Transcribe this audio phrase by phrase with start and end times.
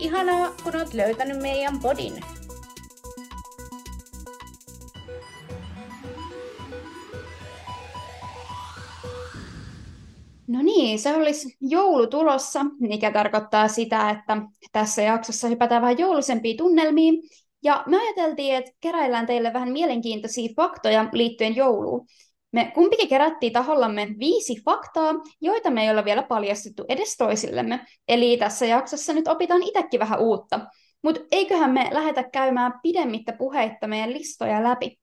[0.00, 2.12] Ihanaa, kun oot löytänyt meidän podin.
[10.48, 16.56] No niin, se olisi joulu tulossa, mikä tarkoittaa sitä, että tässä jaksossa hypätään vähän joulusempiin
[16.56, 17.22] tunnelmiin.
[17.62, 22.06] Ja me ajateltiin, että keräillään teille vähän mielenkiintoisia faktoja liittyen jouluun.
[22.52, 27.86] Me kumpikin kerättiin tahollamme viisi faktaa, joita me ei olla vielä paljastettu edes toisillemme.
[28.08, 30.60] Eli tässä jaksossa nyt opitaan itsekin vähän uutta.
[31.02, 34.98] Mutta eiköhän me lähetä käymään pidemmittä puheitta meidän listoja läpi.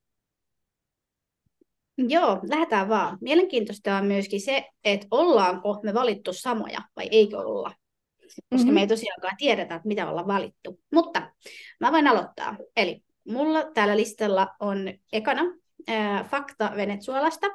[1.98, 3.18] Joo, lähdetään vaan.
[3.20, 7.72] Mielenkiintoista on myöskin se, että ollaanko me valittu samoja vai eikö olla.
[8.20, 8.74] Koska mm-hmm.
[8.74, 10.80] me ei tosiaankaan tiedetä, että mitä ollaan valittu.
[10.92, 11.32] Mutta
[11.80, 12.56] mä voin aloittaa.
[12.76, 14.78] Eli mulla täällä listalla on
[15.12, 15.42] ekana
[15.90, 17.46] äh, fakta Venezuelasta.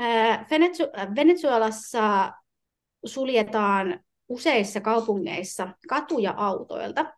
[0.00, 2.32] Äh, Venezu- Venezuelassa
[3.04, 7.14] suljetaan useissa kaupungeissa katuja autoilta,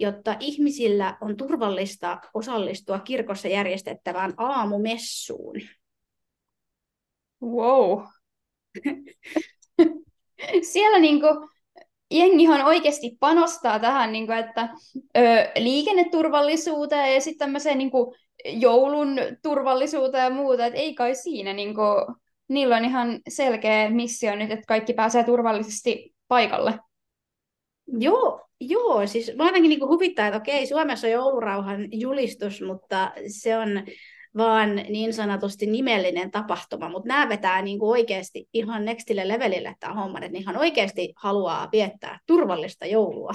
[0.00, 5.54] jotta ihmisillä on turvallista osallistua kirkossa järjestettävään aamumessuun.
[7.42, 8.02] Wow.
[10.72, 11.26] Siellä niinku,
[12.10, 14.68] jengihan oikeasti panostaa tähän, niinku, että
[15.16, 15.20] ö,
[15.58, 18.14] liikenneturvallisuuteen ja sitten tämmöiseen niinku,
[18.48, 21.82] joulun turvallisuuteen ja muuta, että ei kai siinä niinku,
[22.48, 26.78] niillä on ihan selkeä missio nyt, että kaikki pääsee turvallisesti paikalle.
[27.86, 33.58] Joo, joo, siis mä ainakin niin huvittaa, että okei, Suomessa on joulurauhan julistus, mutta se
[33.58, 33.68] on
[34.36, 39.94] vaan niin sanotusti nimellinen tapahtuma, mutta nämä vetää niin kuin oikeasti ihan nextille levelille tämä
[39.94, 43.32] homma, että ihan oikeasti haluaa viettää turvallista joulua.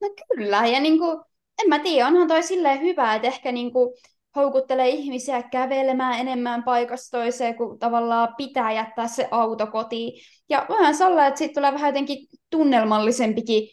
[0.00, 1.20] No kyllä, ja niin kuin,
[1.62, 3.94] en mä tiedä, onhan toi silleen hyvä, että ehkä niin kuin
[4.36, 10.22] houkuttelee ihmisiä kävelemään enemmän paikasta toiseen, kun tavallaan pitää jättää se auto kotiin.
[10.48, 13.68] Ja vähän salla, että sitten tulee vähän jotenkin tunnelmallisempikin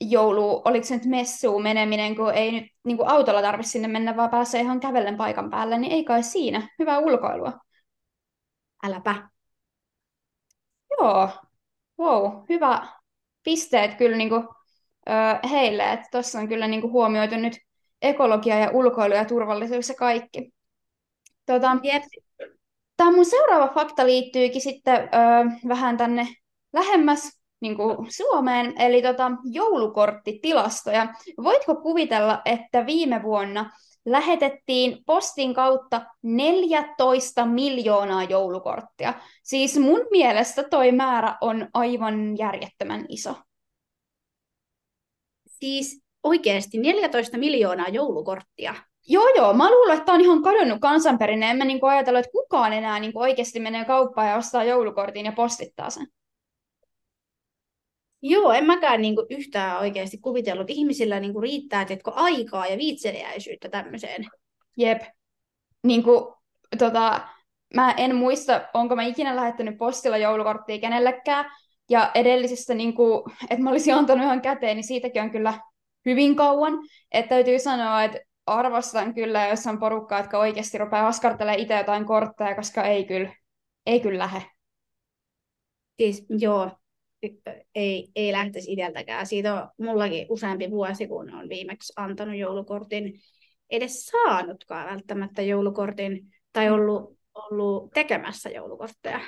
[0.00, 4.16] joulu, oliko se nyt messuun meneminen, kun ei nyt niin kuin autolla tarvitse sinne mennä,
[4.16, 6.68] vaan pääsee ihan kävellen paikan päälle, niin ei kai siinä.
[6.78, 7.52] Hyvää ulkoilua.
[8.84, 9.28] Äläpä.
[10.90, 11.28] Joo,
[11.98, 12.88] wow, hyvä
[13.44, 14.48] pisteet kyllä niin kuin,
[15.08, 17.54] ö, heille, että tuossa on kyllä niin kuin huomioitu nyt
[18.04, 20.52] ekologia ja ulkoilu ja turvallisuus ja kaikki.
[21.46, 21.76] Tota,
[22.96, 25.08] Tämä mun seuraava fakta liittyykin sitten ö,
[25.68, 26.26] vähän tänne
[26.72, 31.14] lähemmäs niin kuin Suomeen, eli tota, joulukorttitilastoja.
[31.44, 33.70] Voitko kuvitella, että viime vuonna
[34.04, 39.14] lähetettiin postin kautta 14 miljoonaa joulukorttia.
[39.42, 43.34] Siis mun mielestä toi määrä on aivan järjettömän iso.
[45.46, 48.74] Siis oikeasti 14 miljoonaa joulukorttia.
[49.08, 49.54] Joo, joo.
[49.54, 51.50] Mä luulen, että tämä on ihan kadonnut kansanperinne.
[51.50, 55.32] En mä niin ajatellut, että kukaan enää niin oikeasti menee kauppaan ja ostaa joulukortin ja
[55.32, 56.06] postittaa sen.
[58.22, 60.70] Joo, en mäkään niin kuin yhtään oikeasti kuvitellut.
[60.70, 64.26] Ihmisillä niin kuin riittää teetkö, aikaa ja viitseliäisyyttä tämmöiseen.
[64.76, 65.02] Jep.
[65.82, 66.34] Niin kuin,
[66.78, 67.20] tota,
[67.74, 71.50] mä en muista, onko mä ikinä lähettänyt postilla joulukorttia kenellekään.
[71.90, 75.54] Ja edellisessä, niin kuin, että mä olisin antanut ihan käteen, niin siitäkin on kyllä
[76.04, 76.78] hyvin kauan.
[77.12, 82.04] Että täytyy sanoa, että arvostan kyllä, jos on porukkaa, jotka oikeasti rupeaa askartelemaan itse jotain
[82.04, 83.34] kortteja, koska ei kyllä,
[83.86, 84.42] ei kyllä lähde.
[85.96, 86.70] Siis joo,
[87.74, 89.26] ei, ei lähtisi itseltäkään.
[89.26, 93.20] Siitä on mullakin useampi vuosi, kun on viimeksi antanut joulukortin,
[93.70, 99.20] edes saanutkaan välttämättä joulukortin, tai ollut, ollut tekemässä joulukortteja.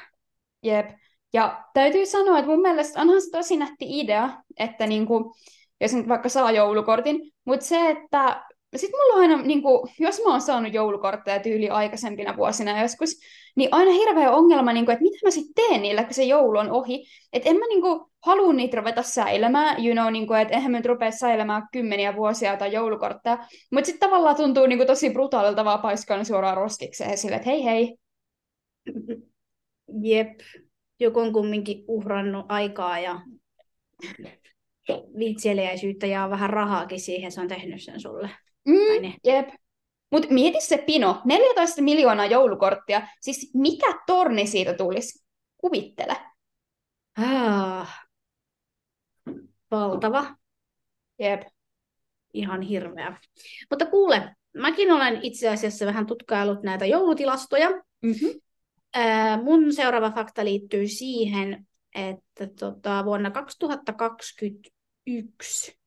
[0.62, 0.90] Jep.
[1.32, 5.34] Ja täytyy sanoa, että mun mielestä onhan se tosi nätti idea, että niinku,
[5.80, 8.46] jos nyt vaikka saa joulukortin, mutta se, että
[8.76, 13.10] sitten mulla on aina, niin kuin, jos mä oon saanut joulukortteja tyyli aikaisempina vuosina joskus,
[13.56, 16.58] niin aina hirveä ongelma, niin kuin, että mitä mä sitten teen niillä, kun se joulu
[16.58, 17.04] on ohi.
[17.32, 20.72] Että en mä niin kuin, halua niitä ruveta säilemään, you know, niin kuin, että eihän
[20.72, 23.38] mä nyt rupea säilemään kymmeniä vuosia tai joulukortteja.
[23.72, 27.64] Mutta sitten tavallaan tuntuu niin kuin, tosi brutaalilta vaan paiskaan suoraan roskikseen sille, että hei
[27.64, 27.96] hei.
[30.02, 30.40] Jep,
[31.00, 33.20] joku on kumminkin uhrannut aikaa ja
[35.18, 38.30] viitseliäisyyttä ja vähän rahaakin siihen, se on tehnyt sen sulle.
[38.68, 39.48] Mm, jep.
[40.10, 45.24] Mutta mieti se pino, 14 miljoonaa joulukorttia, siis mikä torni siitä tulisi?
[45.58, 46.16] Kuvittele.
[47.18, 48.06] Ah,
[49.70, 50.36] valtava.
[51.18, 51.42] Jep.
[52.34, 53.20] Ihan hirveä.
[53.70, 57.70] Mutta kuule, mäkin olen itse asiassa vähän tutkaillut näitä joulutilastoja.
[58.02, 58.40] Mm-hmm.
[58.94, 63.30] Ää, mun seuraava fakta liittyy siihen, että tota, vuonna
[65.06, 65.78] 2021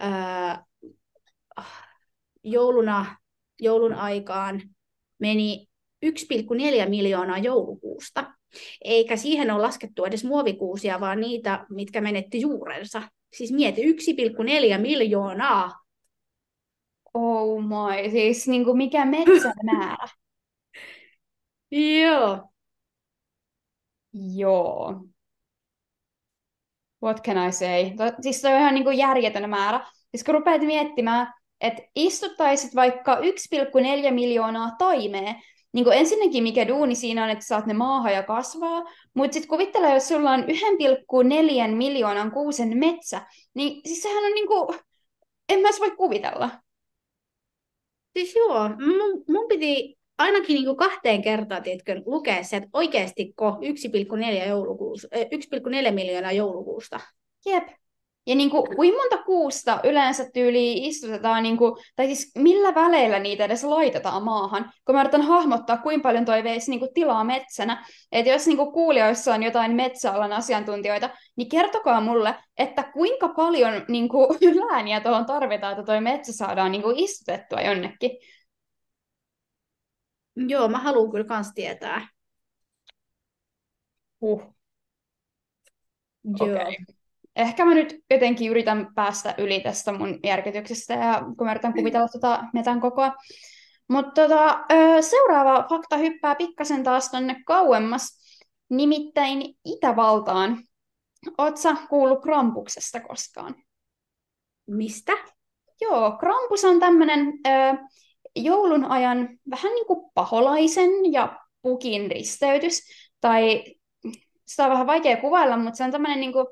[0.00, 0.64] ää,
[2.44, 3.16] jouluna,
[3.60, 4.62] joulun aikaan
[5.18, 5.66] meni
[6.06, 8.34] 1,4 miljoonaa joulukuusta.
[8.84, 13.02] Eikä siihen ole laskettu edes muovikuusia, vaan niitä, mitkä menetti juurensa.
[13.36, 15.72] Siis mieti, 1,4 miljoonaa.
[17.14, 20.08] Oh my, siis niin kuin mikä metsän määrä.
[22.00, 22.52] Joo.
[24.12, 25.11] Joo.
[27.02, 27.90] What can I say?
[27.96, 29.86] To, siis se on ihan niin kuin järjetön määrä.
[30.10, 35.34] Siis kun rupeat miettimään, että istuttaisit vaikka 1,4 miljoonaa taimea,
[35.72, 38.82] niin kuin ensinnäkin mikä duuni siinä on, että saat ne maahan ja kasvaa,
[39.14, 44.48] mutta sitten kuvittele, jos sulla on 1,4 miljoonan kuusen metsä, niin siis sehän on niin
[44.48, 44.78] kuin,
[45.48, 46.50] en mä voi kuvitella.
[48.12, 53.50] Siis joo, mun, mun piti ainakin niin kuin kahteen kertaan tiedätkö, lukea se, että oikeastiko
[53.50, 55.08] 1,4, joulukuusta,
[55.86, 57.00] 1,4 miljoonaa joulukuusta.
[57.46, 57.68] Jep.
[58.26, 63.18] Ja niin kuin, kuinka monta kuusta yleensä tyyli istutetaan, niin kuin, tai siis millä väleillä
[63.18, 67.24] niitä edes laitetaan maahan, kun mä yritän hahmottaa, kuinka paljon toi veisi niin kuin, tilaa
[67.24, 67.86] metsänä.
[68.12, 73.84] Että jos niin kuin, kuulijoissa on jotain metsäalan asiantuntijoita, niin kertokaa mulle, että kuinka paljon
[73.88, 74.28] niin kuin,
[74.70, 78.10] lääniä tuohon tarvitaan, että toi metsä saadaan niin kuin, istutettua jonnekin.
[80.36, 82.08] Joo, mä haluan kyllä kans tietää.
[84.20, 84.54] Uh.
[86.38, 86.50] Joo.
[86.50, 86.76] Okay.
[87.36, 92.08] Ehkä mä nyt jotenkin yritän päästä yli tästä mun järkytyksestä, ja kun mä yritän kuvitella
[92.08, 93.12] tota metän kokoa.
[93.88, 94.64] Mutta tota,
[95.00, 98.18] seuraava fakta hyppää pikkasen taas tonne kauemmas,
[98.70, 100.58] nimittäin Itävaltaan.
[101.38, 103.54] Oletko kuullut Krampuksesta koskaan?
[104.66, 105.12] Mistä?
[105.80, 107.32] Joo, Krampus on tämmöinen
[108.36, 112.82] joulun ajan vähän niin kuin paholaisen ja pukin risteytys,
[113.20, 113.64] tai
[114.46, 116.46] sitä on vähän vaikea kuvailla, mutta se on tämmöinen niin kuin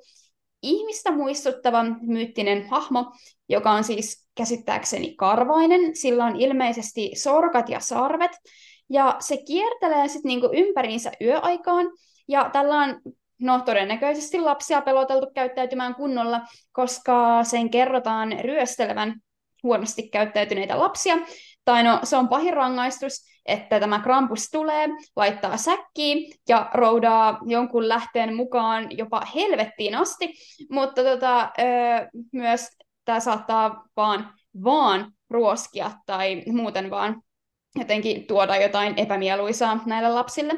[0.62, 3.12] ihmistä muistuttava myyttinen hahmo,
[3.48, 5.96] joka on siis käsittääkseni karvainen.
[5.96, 8.30] Sillä on ilmeisesti sorkat ja sarvet,
[8.90, 11.86] ja se kiertelee sitten niinku ympäriinsä yöaikaan,
[12.28, 13.00] ja tällä on
[13.40, 16.40] no todennäköisesti lapsia peloteltu käyttäytymään kunnolla,
[16.72, 19.20] koska sen kerrotaan ryöstelevän
[19.62, 21.18] huonosti käyttäytyneitä lapsia,
[21.64, 27.88] tai no se on pahin rangaistus, että tämä Krampus tulee, laittaa säkkiin ja roudaa jonkun
[27.88, 30.34] lähteen mukaan jopa helvettiin asti,
[30.70, 31.50] mutta tota,
[32.32, 32.68] myös
[33.04, 34.32] tämä saattaa vaan,
[34.64, 37.22] vaan ruoskia tai muuten vaan
[37.76, 40.52] jotenkin tuoda jotain epämieluisaa näille lapsille.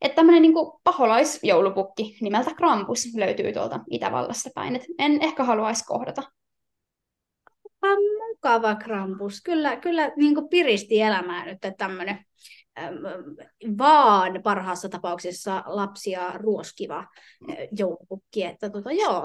[0.00, 0.54] Että tämmöinen niin
[0.84, 4.76] paholaisjoulupukki nimeltä Krampus löytyy tuolta Itävallasta päin.
[4.76, 6.22] Et en ehkä haluaisi kohdata
[8.28, 9.42] mukava Krampus.
[9.42, 12.24] Kyllä, kyllä niin kuin piristi elämää nyt tämmöinen
[13.78, 17.06] vaan parhaassa tapauksessa lapsia ruoskiva
[17.78, 18.44] joulupukki.
[18.44, 19.24] Että tota, joo.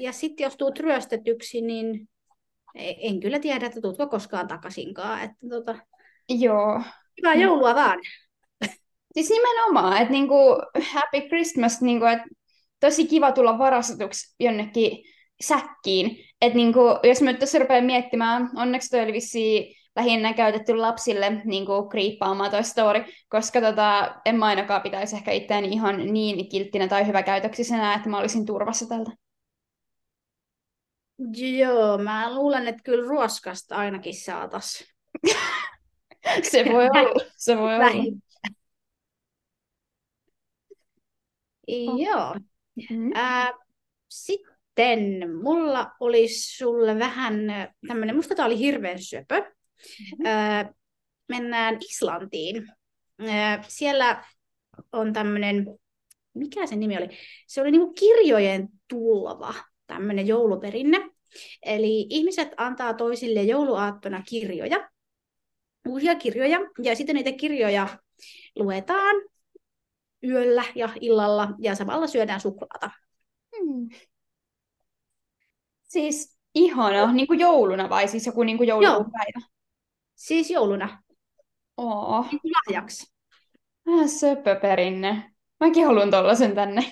[0.00, 2.08] Ja sitten jos tuut ryöstetyksi, niin
[2.74, 5.22] e, en kyllä tiedä, että tuutko koskaan takaisinkaan.
[5.22, 5.76] Että tota,
[6.28, 6.82] joo.
[7.18, 7.98] Hyvää joulua vaan.
[9.14, 10.36] Siis nimenomaan, että niinku
[10.92, 12.24] Happy Christmas, niinku, että
[12.80, 15.11] tosi kiva tulla varastetuksi jonnekin
[15.42, 16.24] säkkiin.
[16.40, 21.42] Että niinku, jos mä nyt tässä rupean miettimään, onneksi toi oli vissiin lähinnä käytetty lapsille
[21.44, 26.48] niin kuin, kriippaamaan toi story, koska tota, en mä ainakaan pitäisi ehkä itseäni ihan niin
[26.48, 29.10] kilttinä tai hyväkäytöksisenä, että mä olisin turvassa tältä.
[31.58, 34.84] Joo, mä luulen, että kyllä ruoskasta ainakin saatas.
[36.50, 37.86] se voi olla, se voi olla.
[41.98, 42.34] Joo.
[42.74, 43.16] Mm-hmm.
[43.16, 43.52] Äh,
[44.08, 47.34] Sitten sitten mulla olisi sulle vähän
[47.86, 49.40] tämmöinen, musta tämä oli hirveän syöpö.
[49.40, 50.26] Mm-hmm.
[50.26, 50.72] Öö,
[51.28, 52.68] mennään Islantiin.
[53.20, 53.28] Öö,
[53.68, 54.24] siellä
[54.92, 55.66] on tämmöinen,
[56.34, 57.08] mikä se nimi oli?
[57.46, 59.54] Se oli niinku kirjojen tulva,
[59.86, 61.10] tämmöinen jouluperinne.
[61.62, 64.90] Eli ihmiset antaa toisille jouluaattona kirjoja,
[65.88, 67.88] uusia kirjoja, ja sitten niitä kirjoja
[68.56, 69.16] luetaan
[70.24, 72.90] yöllä ja illalla, ja samalla syödään suklaata.
[73.56, 73.88] Hmm.
[75.92, 79.40] Siis ihana, niin kuin jouluna vai siis joku niin kuin joulupäivä?
[79.40, 79.48] Joo.
[80.14, 81.02] Siis jouluna.
[81.76, 82.22] Oo.
[82.30, 83.12] Niin kuin lahjaksi.
[83.86, 85.32] Vähän söpöperinne.
[85.60, 86.82] Mäkin haluan tollasen tänne.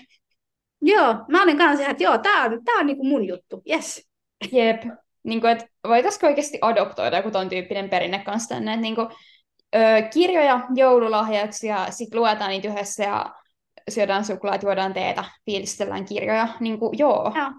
[0.82, 4.08] Joo, mä olin kanssa että joo, tää on, tää on niinku mun juttu, yes.
[4.52, 4.82] Jep,
[5.22, 9.08] niin kuin, että voitaisiko oikeasti adoptoida joku ton tyyppinen perinne kanssa tänne, että niin kuin,
[9.74, 13.34] ö, kirjoja joululahjaksi ja sitten luetaan niitä yhdessä ja
[13.90, 17.32] syödään suklaat, juodaan teetä, fiilistellään kirjoja, niin kuin, joo.
[17.36, 17.52] joo.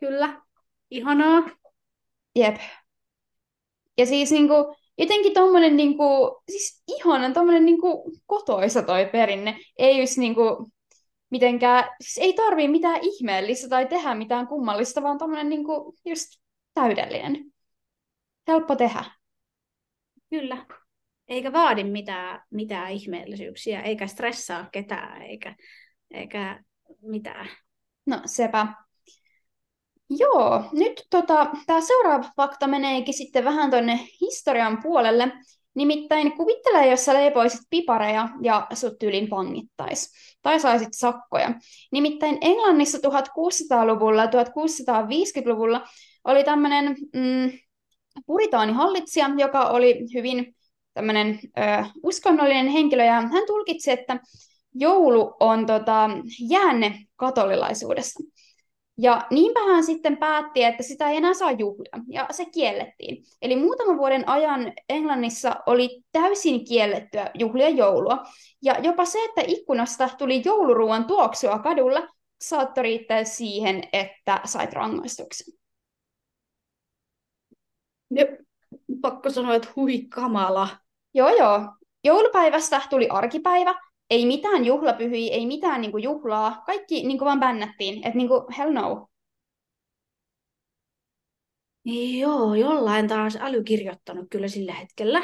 [0.00, 0.42] Kyllä,
[0.90, 1.42] Ihanaa.
[2.36, 2.56] Jep.
[3.98, 9.58] Ja siis niinku, jotenkin tommonen niinku, siis ihanan tommonen niinku kotoisa toi perinne.
[9.78, 10.70] Ei just niinku
[11.30, 16.28] mitenkään, siis ei tarvii mitään ihmeellistä tai tehdä mitään kummallista, vaan tommonen niinku just
[16.74, 17.52] täydellinen.
[18.48, 19.04] Helppo tehdä.
[20.30, 20.66] Kyllä.
[21.28, 25.56] Eikä vaadi mitään, mitään ihmeellisyyksiä, eikä stressaa ketään, eikä,
[26.10, 26.64] eikä
[27.02, 27.48] mitään.
[28.06, 28.66] No sepä.
[30.10, 35.32] Joo, nyt tota, tämä seuraava fakta meneekin sitten vähän tuonne historian puolelle.
[35.74, 40.12] Nimittäin kuvittele, jos sä leipoisit pipareja ja sut tyylin vangittais.
[40.42, 41.54] Tai saisit sakkoja.
[41.92, 45.86] Nimittäin Englannissa 1600-luvulla ja 1650-luvulla
[46.24, 47.58] oli tämmöinen mm,
[48.26, 50.54] puritaanihallitsija, joka oli hyvin
[50.94, 51.40] tämmöinen
[52.02, 54.20] uskonnollinen henkilö, ja hän tulkitsi, että
[54.74, 56.10] joulu on tota,
[56.50, 58.24] jäänne katolilaisuudessa.
[59.00, 63.24] Ja niinpä hän sitten päätti, että sitä ei enää saa juhlia, ja se kiellettiin.
[63.42, 68.24] Eli muutaman vuoden ajan Englannissa oli täysin kiellettyä juhlia joulua.
[68.62, 72.08] Ja jopa se, että ikkunasta tuli jouluruuan tuoksua kadulla,
[72.40, 75.54] saattoi riittää siihen, että sait rangaistuksen.
[78.10, 78.30] Jep.
[79.00, 80.68] Pakko sanoa, että hui kamala.
[81.14, 81.60] Joo, joo.
[82.04, 83.74] Joulupäivästä tuli arkipäivä,
[84.10, 89.08] ei mitään juhlapyhiä, ei mitään niinku juhlaa, kaikki niinku vaan bännättiin, että niinku hell no.
[92.18, 95.22] Joo, jollain taas äly kirjoittanut kyllä sillä hetkellä.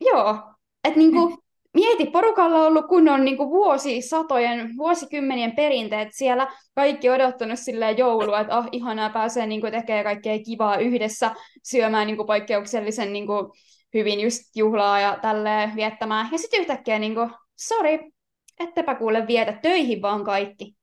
[0.00, 0.38] Joo,
[0.84, 1.38] että niinku,
[1.74, 8.56] mieti, porukalla on ollut kunnon niinku vuosisatojen, vuosikymmenien perinteet siellä, kaikki odottanut silleen joulua, että
[8.56, 11.30] ah, ihanaa pääsee niinku tekemään kaikkea kivaa yhdessä,
[11.62, 13.52] syömään niinku poikkeuksellisen niinku,
[13.94, 16.28] hyvin just juhlaa ja tälleen viettämään.
[16.32, 17.20] Ja sitten yhtäkkiä niinku,
[17.58, 18.12] sori,
[18.60, 20.76] ettepä kuule vietä töihin vaan kaikki.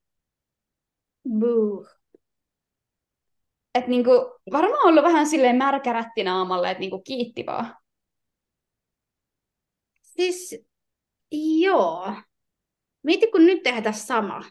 [1.39, 1.87] Buh.
[3.75, 4.11] Et niinku,
[4.51, 7.75] varmaan ollut vähän silleen märkärätti naamalle, että niinku kiitti vaan.
[10.01, 10.65] Siis,
[11.61, 12.13] joo.
[13.03, 14.41] Mieti, kun nyt tehdään sama.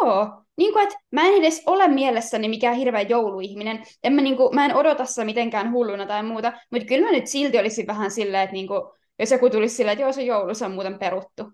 [0.00, 3.82] Joo, niin kuin, että mä en edes ole mielessäni mikään hirveä jouluihminen.
[4.04, 7.12] En mä, niin kuin, mä en odota sitä mitenkään hulluna tai muuta, mutta kyllä mä
[7.12, 8.82] nyt silti olisin vähän silleen, että niin kuin,
[9.22, 11.52] jos joku tulisi silleen, että joo, se joulu, se on muuten peruttu.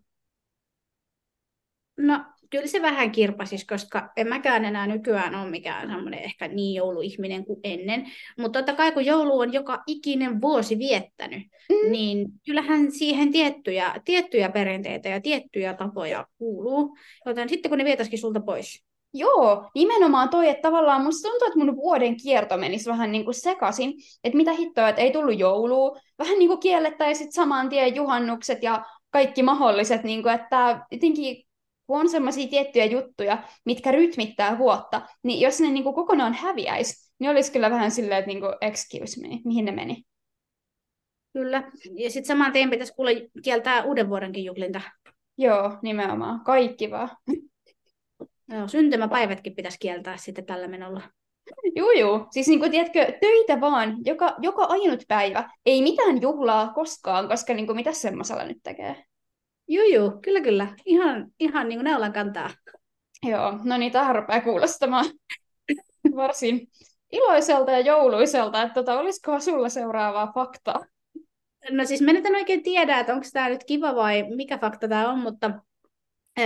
[1.96, 6.74] No, kyllä se vähän kirpasis, koska en mäkään enää nykyään ole mikään semmoinen ehkä niin
[6.74, 8.06] jouluihminen kuin ennen.
[8.38, 11.90] Mutta totta kai kun joulu on joka ikinen vuosi viettänyt, mm.
[11.90, 16.96] niin kyllähän siihen tiettyjä, tiettyjä perinteitä ja tiettyjä tapoja kuuluu.
[17.26, 18.84] Joten sitten kun ne vietäisikin sulta pois.
[19.14, 23.34] Joo, nimenomaan toi, että tavallaan musta tuntuu, että mun vuoden kierto menisi vähän niin kuin
[23.34, 28.62] sekaisin, että mitä hittoa, että ei tullut joulua, vähän niin kuin kiellettäisiin saman tien juhannukset
[28.62, 31.44] ja kaikki mahdolliset, niin kuin, että jotenkin
[31.86, 37.12] kun on semmoisia tiettyjä juttuja, mitkä rytmittää vuotta, niin jos ne niin kuin kokonaan häviäisi,
[37.18, 40.04] niin olisi kyllä vähän silleen, että niin kuin, excuse me, mihin ne meni.
[41.32, 41.70] Kyllä.
[41.94, 44.80] Ja sitten saman tien pitäisi kuule kieltää uuden vuodenkin juhlinta.
[45.38, 46.40] Joo, nimenomaan.
[46.44, 47.08] Kaikki vaan.
[48.48, 51.02] Joo, syntymäpäivätkin pitäisi kieltää sitten tällä menolla.
[51.76, 52.26] Juu, juu.
[52.30, 55.50] Siis niin kuin, tiedätkö, töitä vaan, joka, joka ainut päivä.
[55.66, 59.04] Ei mitään juhlaa koskaan, koska niin kuin, mitä semmoisella nyt tekee?
[59.68, 60.74] Joo, joo, kyllä, kyllä.
[60.84, 62.50] Ihan, ihan niin kuin neulan kantaa.
[63.22, 65.04] Joo, no niin, tähän rupeaa kuulostamaan
[66.16, 66.68] varsin
[67.12, 70.84] iloiselta ja jouluiselta, että tota, olisiko sulla seuraavaa faktaa?
[71.70, 74.88] No siis mä nyt en oikein tiedä, että onko tämä nyt kiva vai mikä fakta
[74.88, 75.50] tämä on, mutta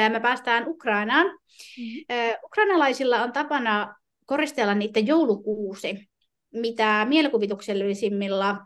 [0.08, 1.26] me päästään Ukrainaan.
[1.26, 2.36] Mm-hmm.
[2.44, 3.94] Ukrainalaisilla on tapana
[4.26, 6.08] koristella niiden joulukuusi,
[6.52, 8.56] mitä mielikuvituksellisimmilla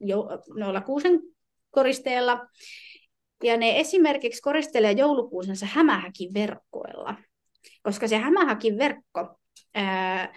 [0.00, 1.20] jo, noilla kuusen
[1.70, 2.46] koristeilla
[3.44, 7.14] ja ne esimerkiksi koristelee joulukuusensa hämähäkin verkkoilla,
[7.82, 9.38] koska se hämähäkin verkko
[9.74, 10.34] ää,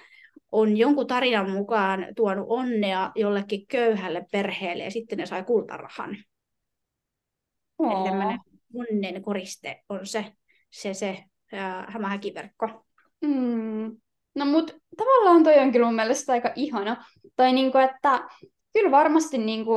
[0.51, 6.17] on jonkun tarinan mukaan tuonut onnea jollekin köyhälle perheelle ja sitten ne sai kultarahan.
[7.77, 8.50] Oh.
[8.75, 10.25] Onnen koriste on se,
[10.69, 11.23] se, se
[11.53, 12.85] ää, hämähäkiverkko.
[13.21, 13.97] Mm.
[14.35, 17.05] No mut tavallaan toi on kyllä mun mielestä aika ihana.
[17.35, 18.29] Tai niinku, että
[18.73, 19.73] kyllä varmasti niinku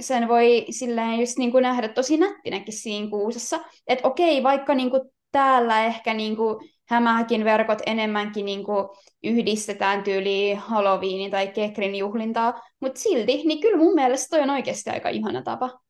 [0.00, 3.60] sen voi silleen just niin kuin nähdä tosi nättinäkin siinä kuusessa.
[3.86, 8.88] Että okei, vaikka niin kuin täällä ehkä niin kuin hämähäkin verkot enemmänkin niin kuin
[9.22, 14.90] yhdistetään tyyliin Halloweenin tai Kekrin juhlintaa, mutta silti, niin kyllä mun mielestä toi on oikeasti
[14.90, 15.80] aika ihana tapa.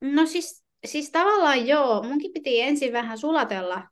[0.00, 3.82] No siis, siis tavallaan joo, munkin piti ensin vähän sulatella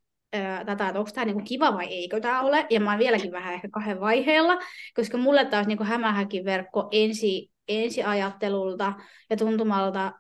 [0.67, 2.67] tätä, että onko tämä niinku kiva vai eikö tämä ole.
[2.71, 4.59] Ja mä oon vieläkin vähän ehkä kahden vaiheella,
[4.95, 8.93] koska mulle taas niinku hämähäkin verkko ensi ensiajattelulta
[9.31, 10.13] ja tuntumalta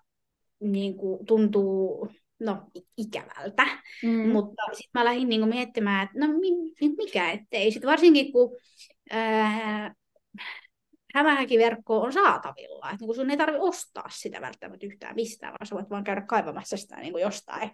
[0.61, 2.09] niin kuin, tuntuu
[2.41, 2.63] no,
[2.97, 3.67] ikävältä.
[4.03, 4.29] Mm.
[4.29, 6.35] Mutta sitten mä lähdin niin kuin, miettimään, että no
[6.97, 7.71] mikä ettei.
[7.71, 8.57] Sitten varsinkin kun
[9.11, 9.95] ää,
[11.17, 12.91] hämähäkiverkko on saatavilla.
[12.91, 16.21] Että niin sun ei tarvitse ostaa sitä välttämättä yhtään mistään, vaan sä voit vaan käydä
[16.21, 17.71] kaivamassa sitä niin kuin jostain.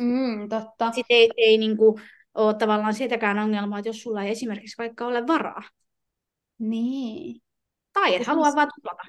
[0.00, 0.92] Mm, totta.
[0.92, 2.02] Sitten ei, ei niin kuin,
[2.34, 5.62] ole tavallaan sitäkään ongelmaa, että jos sulla ei esimerkiksi vaikka ole varaa.
[6.58, 7.40] Niin.
[7.92, 9.02] Tai et halua vaan tuplata.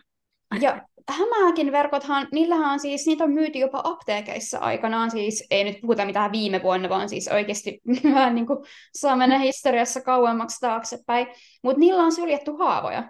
[0.62, 5.82] Ja hämähäkin verkothan, niillähän on siis, niitä on myyty jopa apteekeissa aikanaan, siis ei nyt
[5.82, 7.82] puhuta mitään viime vuonna, vaan siis oikeasti
[8.14, 8.60] vähän niin kuin
[8.96, 11.28] saa mennä historiassa kauemmaksi taaksepäin,
[11.64, 13.10] mutta niillä on suljettu haavoja.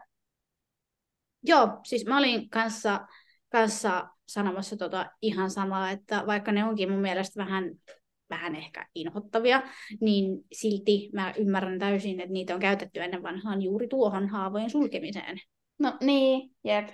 [1.43, 3.07] Joo, siis mä olin kanssa,
[3.49, 7.71] kanssa sanomassa tota ihan samaa, että vaikka ne onkin mun mielestä vähän,
[8.29, 9.61] vähän ehkä inhottavia,
[10.01, 15.37] niin silti mä ymmärrän täysin, että niitä on käytetty ennen vanhaan juuri tuohon haavojen sulkemiseen.
[15.79, 16.89] No niin, jep.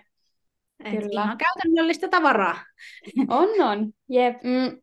[0.84, 1.24] Et Kyllä.
[1.24, 2.58] Ihan käytännöllistä tavaraa.
[3.28, 3.94] On, on.
[4.10, 4.44] Jep.
[4.44, 4.82] Mm.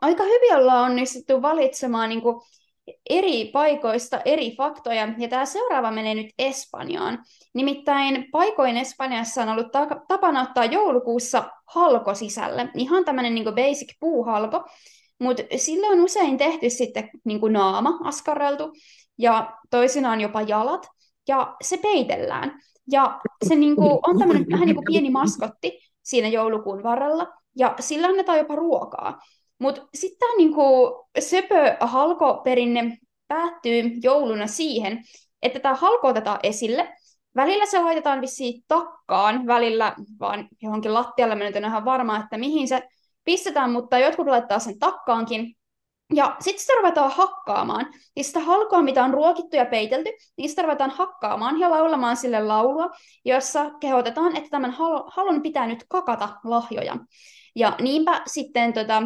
[0.00, 2.40] Aika hyvin ollaan onnistuttu valitsemaan niin kuin
[3.10, 7.18] eri paikoista eri faktoja, ja tämä seuraava menee nyt Espanjaan.
[7.54, 9.72] Nimittäin paikoin Espanjassa on ollut
[10.08, 14.64] tapana ottaa joulukuussa halko sisälle, ihan tämmöinen niin basic puuhalko,
[15.20, 18.72] mutta sille on usein tehty sitten niin naama askarreltu,
[19.18, 20.86] ja toisinaan jopa jalat,
[21.28, 22.60] ja se peitellään.
[22.92, 27.26] Ja se niin kuin, on tämmöinen vähän niin kuin pieni maskotti siinä joulukuun varrella,
[27.56, 29.18] ja sillä annetaan jopa ruokaa.
[29.58, 30.64] Mutta sitten niinku
[31.18, 35.02] söpö halkoperinne päättyy jouluna siihen,
[35.42, 36.92] että tämä halko otetaan esille.
[37.36, 41.34] Välillä se laitetaan vissiin takkaan, välillä vaan johonkin lattialle.
[41.34, 42.82] Mä nyt en ihan varma, että mihin se
[43.24, 45.56] pistetään, mutta jotkut laittaa sen takkaankin.
[46.14, 47.86] Ja sitten sitä ruvetaan hakkaamaan.
[48.16, 52.44] Ja sitä halkoa, mitä on ruokittu ja peitelty, niin sitä ruvetaan hakkaamaan ja laulamaan sille
[52.44, 52.90] laulua,
[53.24, 54.74] jossa kehotetaan, että tämän
[55.06, 56.96] halon pitää nyt kakata lahjoja.
[57.56, 59.02] Ja niinpä sitten tota,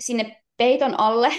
[0.00, 1.32] sinne peiton alle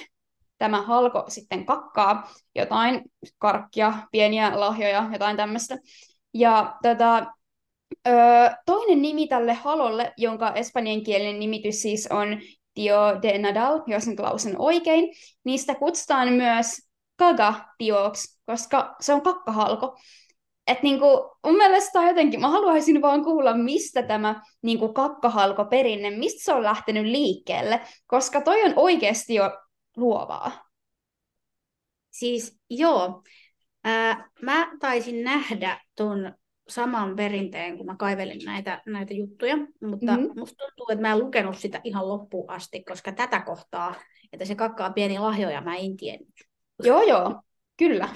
[0.58, 3.02] tämä halko sitten kakkaa jotain
[3.38, 5.78] karkkia, pieniä lahjoja, jotain tämmöistä.
[6.34, 7.26] Ja tota,
[8.08, 8.12] ö,
[8.66, 12.28] toinen nimi tälle halolle, jonka espanjankielinen nimitys siis on
[12.74, 16.78] Tio de Nadal, jos nyt lausun oikein, niistä kutsutaan myös
[17.16, 19.98] kaga-tioksi, koska se on kakkahalko.
[20.70, 21.06] Et niinku,
[21.46, 26.64] mun mielestä jotenkin, mä haluaisin vaan kuulla, mistä tämä niinku kakkahalko perinne, mistä se on
[26.64, 29.52] lähtenyt liikkeelle, koska toi on oikeasti jo
[29.98, 30.70] luovaa.
[32.12, 33.24] Siis joo,
[33.84, 36.34] ää, mä taisin nähdä ton
[36.68, 40.40] saman perinteen, kun mä kaivelin näitä, näitä juttuja, mutta mm-hmm.
[40.40, 43.96] musta tuntuu, että mä en lukenut sitä ihan loppuun asti, koska tätä kohtaa,
[44.34, 46.34] että se kakkaa pieni lahjoja, mä en tiennyt.
[46.84, 47.42] Joo, joo,
[47.78, 48.10] kyllä.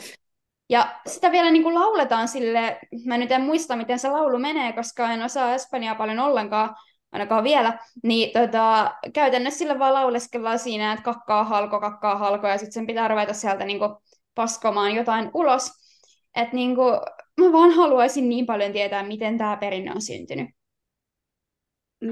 [0.73, 4.73] Ja sitä vielä niin kuin lauletaan sille, mä nyt en muista, miten se laulu menee,
[4.73, 6.75] koska en osaa espanjaa paljon ollenkaan,
[7.11, 12.57] ainakaan vielä, niin tota, käytännössä sillä vaan lauleskellaan siinä, että kakkaa halko, kakkaa halko, ja
[12.57, 13.95] sitten sen pitää ruveta sieltä niin kuin
[14.35, 15.71] paskomaan jotain ulos.
[16.35, 16.93] Että niin kuin,
[17.39, 20.49] mä vaan haluaisin niin paljon tietää, miten tämä perinne on syntynyt.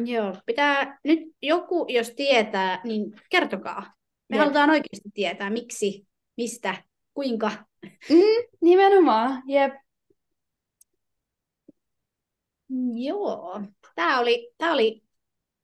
[0.05, 3.93] Joo, pitää nyt joku, jos tietää, niin kertokaa.
[4.29, 4.39] Me Jep.
[4.39, 6.75] halutaan oikeasti tietää, miksi, mistä,
[7.13, 7.51] kuinka.
[8.09, 9.73] Mm, nimenomaan, jep.
[12.95, 13.61] Joo,
[13.95, 15.03] tämä oli, tää oli,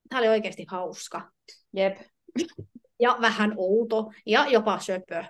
[0.08, 1.30] tää oli oikeasti hauska.
[1.72, 1.96] Jep.
[3.00, 5.24] Ja vähän outo ja jopa söpö.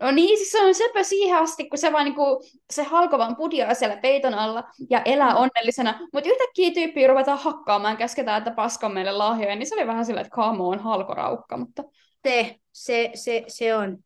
[0.00, 3.36] No niin, siis se on söpö siihen asti, kun se vaan niinku, se halko vaan
[3.36, 5.36] pudiaa siellä peiton alla ja elää mm.
[5.36, 6.00] onnellisena.
[6.12, 10.20] Mutta yhtäkkiä tyyppiä ruvetaan hakkaamaan, käsketään, että pasko meille lahjoja, niin se oli vähän sillä,
[10.20, 11.84] että kaamo on halkoraukka, mutta...
[12.26, 13.98] Se, se, se, se on.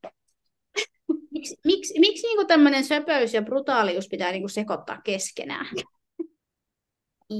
[1.38, 5.66] Miksi, miksi, miksi niinku tämmöinen söpöys ja brutaalius pitää niinku sekoittaa keskenään?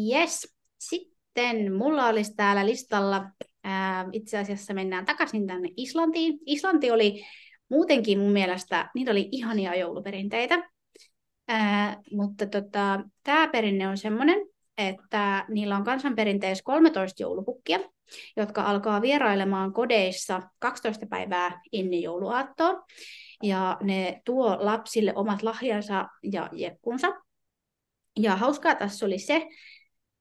[0.09, 0.55] Yes.
[0.79, 3.25] Sitten mulla olisi täällä listalla,
[3.65, 6.39] ää, itse asiassa mennään takaisin tänne Islantiin.
[6.47, 7.25] Islanti oli
[7.69, 10.71] muutenkin mun mielestä, niitä oli ihania jouluperinteitä,
[11.49, 14.39] ää, mutta tota, tämä perinne on semmoinen,
[14.79, 17.81] että niillä on kansanperinteessä 13 joulupukkia,
[18.37, 22.85] jotka alkaa vierailemaan kodeissa 12 päivää ennen jouluaattoa.
[23.43, 27.09] Ja ne tuo lapsille omat lahjansa ja jekkunsa.
[28.21, 29.49] Ja hauskaa tässä oli se,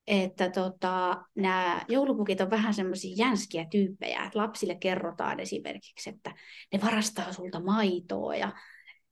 [0.08, 6.36] että tota, nämä joulupukit on vähän semmoisia jänskiä tyyppejä, että lapsille kerrotaan esimerkiksi, että
[6.74, 8.52] ne varastaa sulta maitoa ja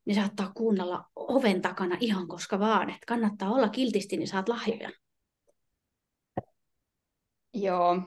[0.06, 4.90] ne saattaa kuunnella oven takana ihan koska vaan, että kannattaa olla kiltisti, niin saat lahjoja.
[7.54, 8.02] Joo,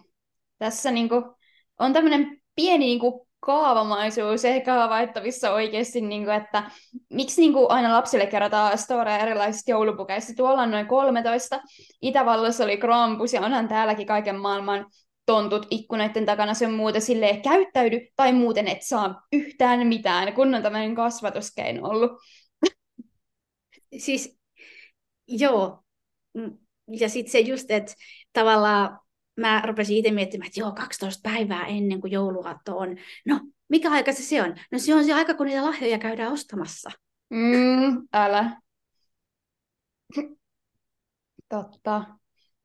[0.58, 1.14] tässä niinku
[1.78, 6.70] on tämmöinen pieni niinku kaavamaisuus ehkä havaittavissa oikeasti, niin kuin, että
[7.10, 10.32] miksi niin kuin aina lapsille kerrotaan storeja erilaisista joulupukeista.
[10.36, 11.60] Tuolla on noin 13.
[12.02, 14.86] Itävallassa oli Krampus ja onhan täälläkin kaiken maailman
[15.26, 20.62] tontut ikkunoiden takana sen muuta silleen käyttäydy tai muuten et saa yhtään mitään, kun on
[20.62, 22.12] tämmöinen kasvatuskeino ollut.
[23.98, 24.38] Siis
[25.28, 25.82] joo,
[26.34, 26.58] Mm,
[27.00, 27.94] ja sitten se just, että
[28.32, 28.98] tavallaan
[29.38, 32.96] mä rupesin itse miettimään, että joo, 12 päivää ennen kuin jouluaatto on.
[33.26, 34.56] No, mikä aika se, se on?
[34.72, 36.90] No se on se aika, kun niitä lahjoja käydään ostamassa.
[37.30, 38.60] Mm, älä.
[41.48, 42.04] Totta.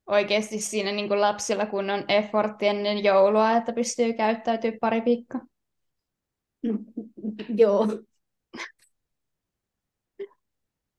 [0.07, 5.41] Oikeasti siinä niin kuin lapsilla kun on effortti ennen joulua, että pystyy käyttäytyy pari viikkoa.
[6.63, 6.85] Mm,
[7.57, 7.87] joo.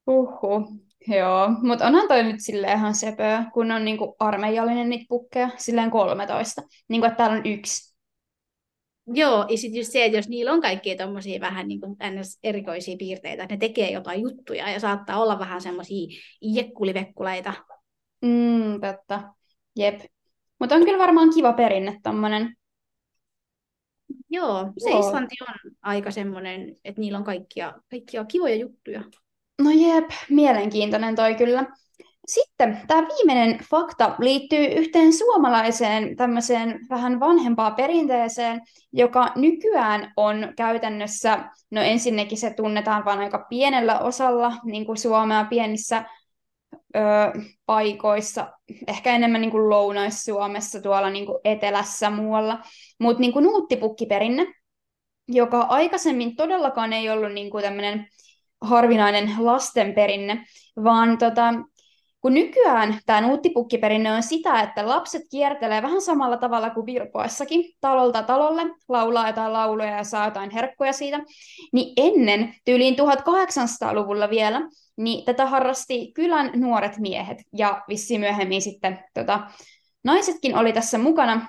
[0.06, 0.83] Uhu.
[1.08, 5.90] Joo, mutta onhan toi nyt silleen ihan sepöä, kun on niinku armeijallinen niitä pukkeja, silleen
[5.90, 6.62] 13.
[6.88, 7.94] Niin kuin, että täällä on yksi.
[9.06, 11.96] Joo, ja sitten just se, että jos niillä on kaikkia tommosia vähän niin kuin
[12.42, 16.06] erikoisia piirteitä, että ne tekee jotain juttuja ja saattaa olla vähän semmoisia
[16.42, 17.52] jekkulivekkuleita.
[18.22, 19.34] Mm, totta.
[19.76, 20.00] Jep.
[20.60, 22.56] Mutta on kyllä varmaan kiva perinne tommonen.
[24.30, 25.00] Joo, se Joo.
[25.00, 29.02] Islanti on aika semmoinen, että niillä on kaikkia, kaikkia kivoja juttuja.
[29.62, 31.64] No jep, mielenkiintoinen toi kyllä.
[32.26, 38.60] Sitten tämä viimeinen fakta liittyy yhteen suomalaiseen tämmöiseen vähän vanhempaa perinteeseen,
[38.92, 45.44] joka nykyään on käytännössä, no ensinnäkin se tunnetaan vain aika pienellä osalla niin kuin Suomea
[45.44, 46.04] pienissä
[46.96, 47.00] ö,
[47.66, 48.52] paikoissa,
[48.88, 52.58] ehkä enemmän niin kuin Lounais-Suomessa, tuolla niin kuin etelässä muualla,
[53.00, 54.46] mutta niin kuin nuuttipukkiperinne,
[55.28, 58.06] joka aikaisemmin todellakaan ei ollut niin kuin tämmöinen
[58.60, 60.44] harvinainen lastenperinne,
[60.84, 61.54] vaan tota,
[62.24, 68.22] kun nykyään tämä nuuttipukkiperinne on sitä, että lapset kiertelee vähän samalla tavalla kuin virpoessakin talolta
[68.22, 71.20] talolle, laulaa jotain lauluja ja saa jotain herkkuja siitä,
[71.72, 74.60] niin ennen, tyyliin 1800-luvulla vielä,
[74.96, 79.40] niin tätä harrasti kylän nuoret miehet ja vissi myöhemmin sitten tota,
[80.04, 81.48] naisetkin oli tässä mukana.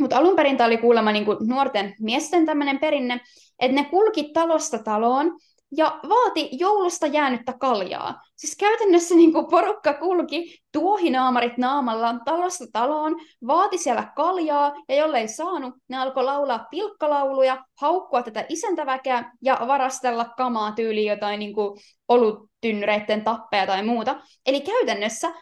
[0.00, 3.20] Mutta alun perin tämä oli kuulemma niin kuin nuorten miesten tämmöinen perinne,
[3.58, 5.38] että ne kulki talosta taloon
[5.76, 8.20] ja vaati joulusta jäänyttä kaljaa.
[8.36, 15.28] Siis käytännössä niin kuin porukka kulki tuohinaamarit naamalla talosta taloon, vaati siellä kaljaa, ja jollei
[15.28, 21.80] saanut, ne alkoi laulaa pilkkalauluja, haukkua tätä isäntäväkeä ja varastella kamaa tyyliin jotain niin kuin
[22.08, 24.20] oluttynnyreiden tappeja tai muuta.
[24.46, 25.32] Eli käytännössä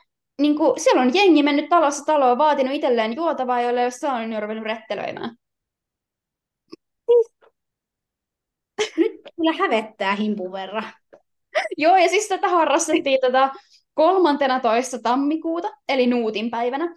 [0.40, 4.28] niin kuin, siellä on jengi mennyt talossa taloon, vaatinut itselleen juotavaa, jolle ei ole saanut,
[4.28, 5.36] niin ruvennut rettelöimään.
[8.96, 10.84] Nyt kyllä hävettää himpun verran.
[11.78, 13.50] Joo, ja siis tätä harrastettiin tätä
[13.94, 14.98] 13.
[15.02, 16.94] tammikuuta, eli Nuutin päivänä.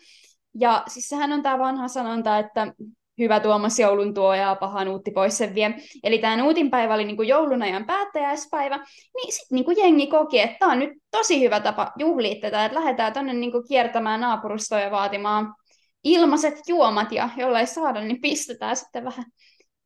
[0.59, 2.73] Ja siis sehän on tämä vanha sanonta, että
[3.19, 5.73] hyvä Tuomas joulun tuo ja paha nuutti pois sen vie.
[6.03, 8.77] Eli tämä Nuutin päivä oli niinku joulun ajan päättäjäispäivä,
[9.15, 12.79] niin sitten niinku jengi koki, että tämä on nyt tosi hyvä tapa juhlia tätä, että
[12.79, 15.55] lähdetään tuonne niinku kiertämään naapurustoja vaatimaan
[16.03, 19.25] ilmaiset juomat, ja jollei saada, niin pistetään sitten vähän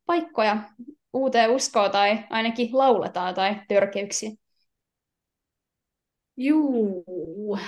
[0.06, 0.56] paikkoja
[1.12, 4.30] uuteen uskoon tai ainakin lauletaan tai törkeyksiä.
[6.36, 7.58] Juu.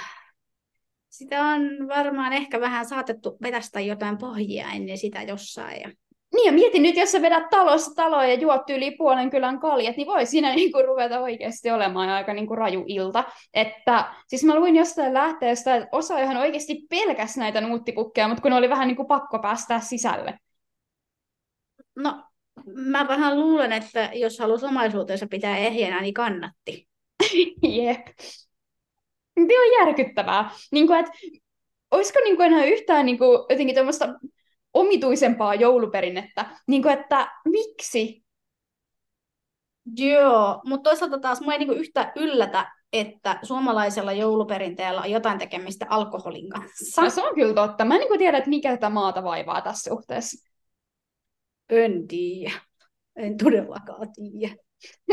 [1.09, 5.81] Sitä on varmaan ehkä vähän saatettu vetästä jotain pohjia ennen sitä jossain.
[5.81, 5.91] Ja...
[6.35, 9.97] Niin ja mietin nyt, jos sä vedät talossa taloa ja juot yli puolen kylän kaljat,
[9.97, 13.25] niin voi siinä niinku ruveta oikeasti olemaan aika niinku raju ilta.
[13.55, 18.53] Että, siis mä luin jostain lähteestä, että osa ihan oikeasti pelkäs näitä nuuttipukkeja, mutta kun
[18.53, 20.39] oli vähän niinku pakko päästä sisälle.
[21.97, 22.25] No
[22.75, 26.89] mä vähän luulen, että jos halusi omaisuutensa pitää ehjänä, niin kannatti.
[27.63, 28.07] Jep.
[29.35, 30.51] Tämä on järkyttävää.
[30.73, 31.13] Niin kuin, että,
[31.91, 34.15] olisiko niin kuin enää yhtään niin kuin, jotenkin tämmöistä
[34.75, 36.47] omituisempaa jouluperinnettä?
[36.67, 38.23] Niin kuin, että miksi?
[39.97, 45.87] Joo, mutta toisaalta taas mua ei niin yhtä yllätä, että suomalaisella jouluperinteellä on jotain tekemistä
[45.89, 47.03] alkoholin kanssa.
[47.03, 47.85] No, se on kyllä totta.
[47.85, 50.52] Mä en niin tiedä, että mikä tätä maata vaivaa tässä suhteessa.
[51.73, 52.53] En tiedä.
[53.17, 54.55] En todellakaan tiedä.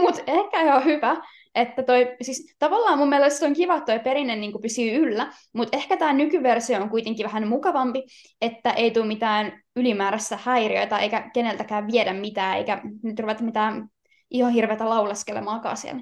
[0.01, 1.15] Mutta ehkä ihan hyvä,
[1.55, 5.77] että toi, siis tavallaan mun mielestä on kiva, että toi perinne niin pysyy yllä, mutta
[5.77, 8.03] ehkä tämä nykyversio on kuitenkin vähän mukavampi,
[8.41, 13.87] että ei tule mitään ylimääräistä häiriöitä eikä keneltäkään viedä mitään, eikä nyt ruveta mitään
[14.31, 16.01] ihan hirveätä laulaskelemaakaan siellä.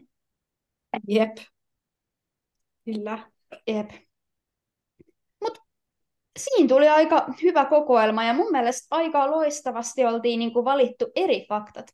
[1.08, 1.38] Jep.
[2.86, 3.20] Kyllä.
[3.68, 4.07] Jep
[6.38, 11.46] siinä tuli aika hyvä kokoelma ja mun mielestä aika loistavasti oltiin niin kuin valittu eri
[11.50, 11.88] faktat.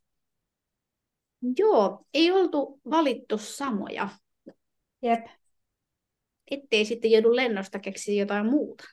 [1.58, 4.10] Joo, ei oltu valittu samoja.
[5.02, 5.26] Jep.
[6.52, 8.84] Ettei sitten joudu lennosta keksiä jotain muuta.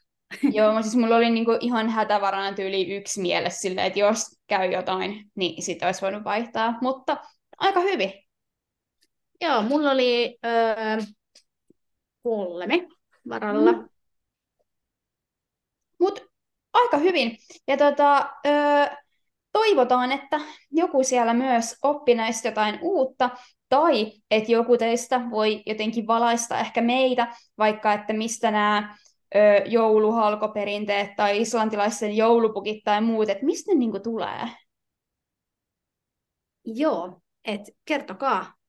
[0.57, 5.31] Joo, siis mulla oli niinku ihan hätävarana tyyli yksi mielessä silleen, että jos käy jotain,
[5.35, 6.79] niin sitä olisi voinut vaihtaa.
[6.83, 7.17] Mutta
[7.59, 8.13] aika hyvin.
[9.41, 10.97] Joo, mulla oli öö,
[12.23, 12.89] kolme
[13.29, 13.73] varalla.
[13.73, 13.89] Mm.
[16.01, 16.23] Mutta
[16.73, 17.37] aika hyvin.
[17.69, 18.51] Ja tota, ö,
[19.53, 23.31] toivotaan, että joku siellä myös oppi näistä jotain uutta.
[23.69, 28.97] Tai että joku teistä voi jotenkin valaista ehkä meitä, vaikka että mistä nämä
[29.67, 34.49] jouluhalkoperinteet tai islantilaisen joulupukit tai muut, että mistä ne niinku tulee?
[36.65, 38.60] Joo, että kertokaa.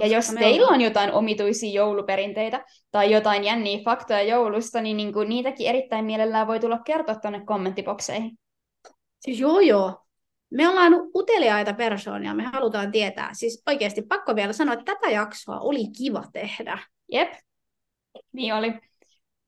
[0.00, 0.74] Ja jos teillä ollaan...
[0.74, 6.60] on jotain omituisia jouluperinteitä tai jotain jänniä faktoja joulusta, niin niinku niitäkin erittäin mielellään voi
[6.60, 8.38] tulla kertoa tuonne kommenttibokseihin.
[9.20, 10.02] Siis joo joo,
[10.50, 13.30] me ollaan uteliaita persoonia, me halutaan tietää.
[13.32, 16.78] Siis oikeasti pakko vielä sanoa, että tätä jaksoa oli kiva tehdä.
[17.12, 17.32] Jep,
[18.32, 18.72] niin oli.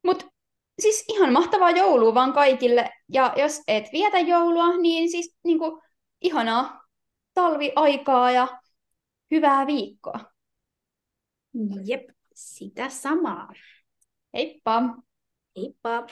[0.02, 0.24] Mutta
[0.78, 2.90] siis ihan mahtavaa joulua vaan kaikille.
[3.08, 5.82] Ja jos et vietä joulua, niin siis niinku,
[6.20, 6.82] ihanaa
[7.34, 8.48] talviaikaa ja
[9.30, 10.31] hyvää viikkoa.
[11.84, 13.52] Jep, sitä samaa.
[14.34, 14.82] Heippa!
[15.56, 16.06] Heippa!